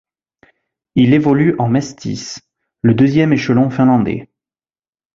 Il 0.95 1.13
évolue 1.13 1.53
en 1.59 1.69
Mestis, 1.69 2.39
le 2.81 2.95
deuxième 2.95 3.33
échelon 3.33 3.69
finlandais. 3.69 4.29